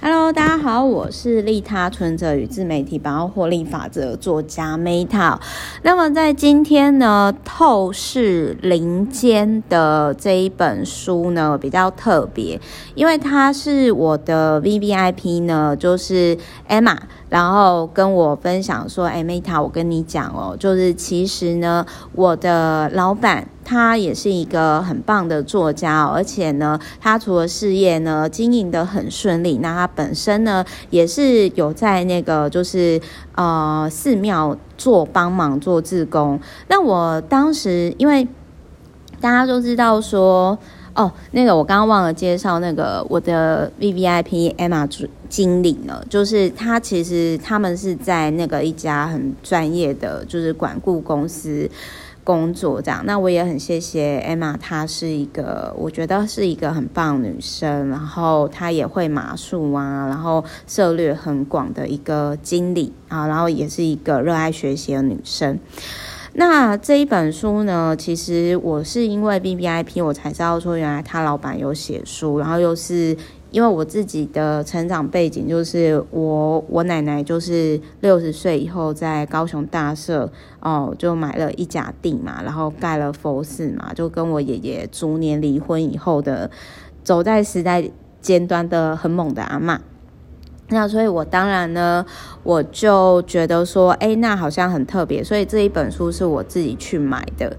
[0.00, 5.36] Hello，大家好，我是利他存折与自媒体百万获利法则作家 Meta。
[5.82, 12.60] 那么在今天呢，透视林间的这一本书呢比较特别，
[12.94, 16.38] 因为它是我的 VVIP 呢，就是
[16.68, 16.96] Emma，
[17.28, 23.48] 然后跟我分享说，哎，Meta，我跟你讲哦，就是其实呢，我的老板。
[23.68, 32.98] 他也是一个很棒的作家哦，而且呢，他除了事业呢经营的很顺利，那他本身呢也是有在那个就是
[33.34, 36.40] 呃寺庙做帮忙做志工。
[36.68, 38.26] 那我当时因为
[39.20, 40.58] 大家都知道说
[40.98, 44.86] 哦，那个我刚刚忘了介绍那个我的 VVIP Emma
[45.28, 51.70] 经理呢，就是他其实他们是在那个一家很专业的就是管顾公司。
[52.24, 65.58] 工作这样，那我也很谢谢 Emma，她是一个我觉得是一个很棒女生，然后她也会马术啊，然后涉猎很广的一个经理啊，然后也是一个热爱学习的女生。
[66.38, 73.16] 那这一本书呢，其实我是因为 B B I P，我才知道说，原来他老板有写书，然后又是。
[73.50, 86.50] 因为我自己的成长背景就是我我奶奶就是六十岁以后在高雄大社哦，就买了一甲地嘛，然后盖了佛寺嘛，就跟我爷爷逐年离婚以后的
[87.02, 87.82] 走在时代
[88.20, 89.78] 尖端的很猛的阿嬷。
[90.68, 92.04] 那所以我当然呢，
[92.42, 97.56] 我就觉得说，哎，那好像很特别，所以这一本书是我自己去买的。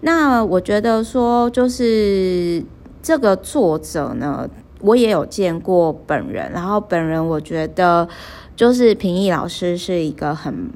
[0.00, 2.64] 那我觉得说，就是
[3.02, 4.48] 这个作者呢。
[4.82, 8.08] 我也有见过本人，然后本人我觉得
[8.56, 10.70] 就是平易老师是一个很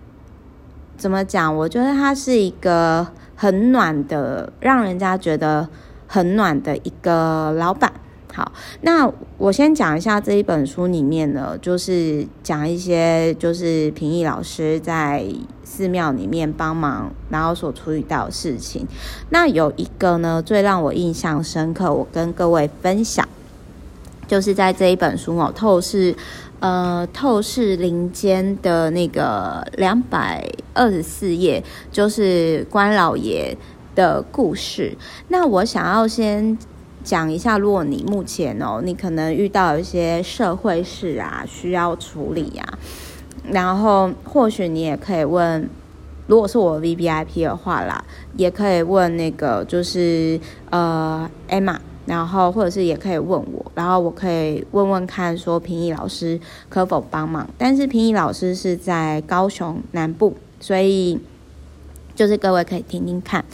[0.98, 1.56] 怎么讲？
[1.56, 5.66] 我觉得他是一个很暖的，让人家觉得
[6.06, 7.90] 很暖的一个老板。
[8.34, 15.24] 好，那我先讲一下这一本书里面呢，就是讲一些就是平易老师在
[15.62, 18.86] 寺庙里面帮忙，然后所处理到的事情。
[19.30, 23.28] 那有一个呢，最让我印象深刻，我跟各位分享。
[24.26, 26.16] 就是在这一本书哦，透视，
[26.58, 31.62] 呃，透视林间的那个两百二十四页，
[31.92, 33.54] 就是关老爷
[33.94, 34.96] 的故事。
[35.28, 36.56] 那我想要先
[37.04, 42.78] 讲一下，如果你目前哦，你可能遇到一些社会事啊，需要处理呀、啊，
[43.52, 45.68] 然后或许你也可以问，
[46.26, 48.02] 如果是我 VVIP 的话啦，
[48.36, 51.76] 也可以问那个，就是呃，Emma。
[52.06, 56.38] 然后，或者是也可以问我，然后我可以问问看，说平易老师
[56.68, 57.48] 可否帮忙？
[57.56, 61.18] 但是平易老师是在高雄南部，所以
[62.14, 63.44] 就是各位可以听听看。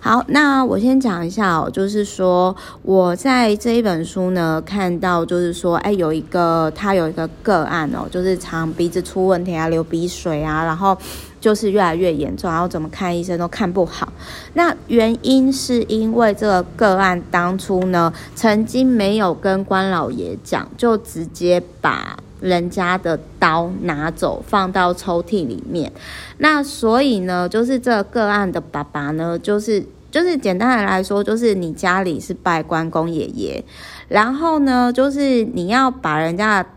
[0.00, 10.96] 好，那我先讲一下哦，就是说我在这一本书呢看到，就是说，哎，有一个他有一个个案哦，就是常鼻子出问题啊，流鼻水啊，然后。
[11.38, 14.12] 就是越来越严重，然后怎么看医生都看不好。
[14.54, 25.92] 那原因是因为这个个案当初呢，曾经没有跟关老爷讲，就直接把人家的刀拿走，放到抽屉里面。
[26.38, 33.64] 那所以呢，就是这个个案的爸爸呢，就是就是简单的来说，就是你家里是拜关公爷爷，
[34.08, 36.70] 然后呢，就是你要把人家的。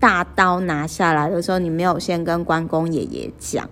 [0.00, 3.68] 大刀拿下来的时候，你没有先跟关公爷爷讲，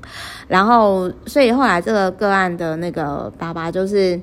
[0.49, 4.21] 然后，所以后来这个个案的那个爸爸就是，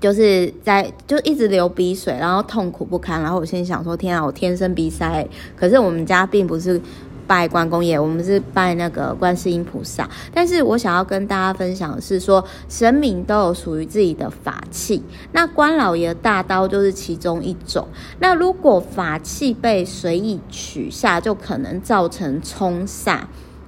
[0.00, 5.26] 就是在就一直流鼻水，然后痛苦不堪，然后我心里想说：天啊，我天生鼻塞，
[5.56, 6.80] 可是我们家并不是。
[7.24, 10.10] 拜关公爷，我们是拜那个观世音菩萨。
[10.34, 15.02] 但是我想要跟大家分享的是说，神明都有属于自己的法器。
[15.30, 17.86] 那关老爷大刀就是其中一种。
[18.18, 23.20] 那如果法器被随意取下，就可能造成冲煞。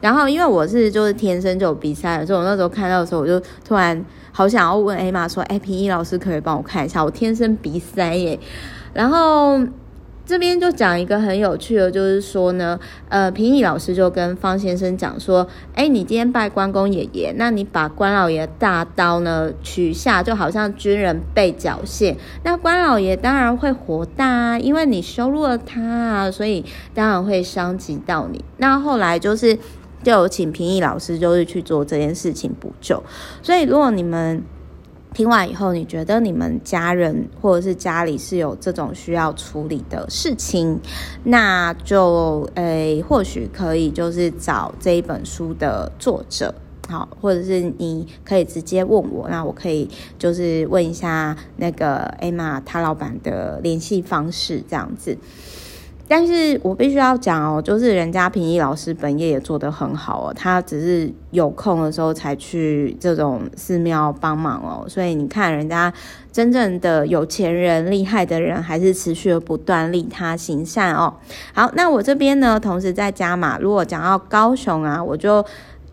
[0.05, 7.03] 然后因为我是就是天生就有鼻塞，所以我那时候看到的时候，我就突然好想要问 Emma 说：“哎，平易老师可以帮我看一下？
[7.03, 8.39] 我天生鼻塞耶。”
[8.93, 9.67] 然后。
[10.27, 12.81] 这边就讲一个很有趣的，就是说呢，
[13.11, 26.65] 呃，平易老师就跟方先生讲说，哎，你今天拜关公爷爷，那你把关老爷大刀呢取下，就好像军人被缴械，那关老爷当然会火大啊，因为你羞辱了他啊，所以
[26.95, 28.43] 当然会伤及到你。
[28.57, 29.59] 那后来就是
[30.05, 33.03] 就有请平易老师就是去做这件事情补救，
[33.43, 34.43] 所以如果你们。
[35.17, 40.81] 听完以后，你觉得你们家人或者是家里是有这种需要处理的事情，
[41.23, 46.53] 那就诶，或许可以就是找这一本书的作者，
[46.89, 55.17] 好，或者是你可以直接问我，那我可以就是问一下那个艾玛他老板的联系方式这样子。
[56.07, 65.93] 但是我必须要讲哦，就是人家平易老师本业也做得很好哦，他只是有空的时候才去这种寺庙帮忙哦，所以你看人家
[66.31, 71.15] 真正的有钱人、厉害的人，还是持续不断利他行善哦。
[71.55, 75.45] 好，那我这边呢，同时在加码，如果讲到高雄啊，我就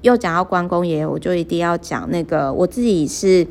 [0.02, 3.48] 又讲到关公爷，我就一定要讲那个我自己是。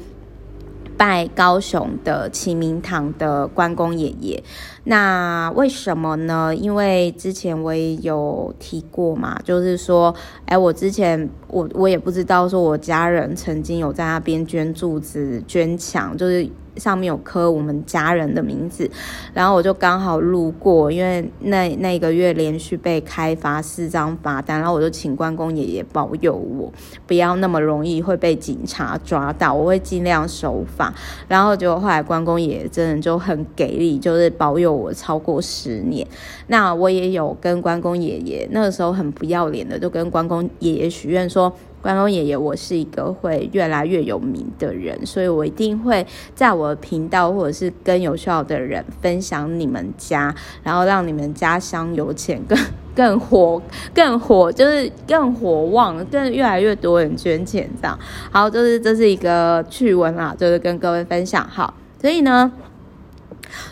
[1.00, 4.44] 拜高雄的启明堂的关公爷爷，
[4.84, 6.54] 那为什么呢？
[6.54, 10.14] 因为之前我也有提过嘛，就是说，
[10.44, 16.46] 哎，我之前我我也不知道，说我家人曾经有在那边捐柱子、捐墙，就是。
[16.76, 18.90] 上面有刻我们家人的名字，
[19.34, 26.72] 然后我就刚好路过，因为那那个月连续被开罚四张罚单，然后我就请关公爷爷保佑我，
[27.06, 30.94] 不要那么容易会被警察抓到，我会尽量守法。
[31.28, 36.06] 然后结果后来关公爷爷真的就很给力，就是保佑我超过十年。
[36.46, 41.52] 那我也有跟关公爷爷那个时候很不要脸的，就跟关公爷爷许愿说。
[41.82, 52.58] 关公爷爷，我是一个会越来越有名的人，所以我一定会在我的频道或者是跟有需要的人分享你们家，然后让你们家乡有钱更
[52.94, 53.62] 更火
[53.94, 57.98] 更火，就是更火旺，更越来越多人捐钱这样。
[58.30, 61.48] 好，就是这是一个趣闻啊，就是跟各位分享。
[61.48, 62.52] 好，所以呢，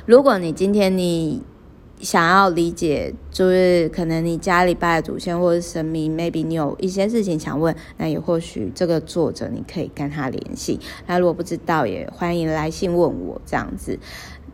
[0.06, 1.42] 如果你今天你。
[2.00, 10.78] 想要理解，就是可能你家里拜的祖先或者神明，maybe 你有一些事情想问，那也或许这个作者你可以跟他联系。
[11.06, 13.98] 那如果不知道，也欢迎来信问我这样子，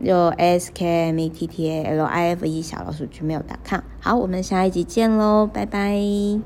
[0.03, 3.83] 就 s k m e t t a l i f e 小老鼠就没有打康。
[3.99, 6.45] 好，我们下一集见喽，拜拜。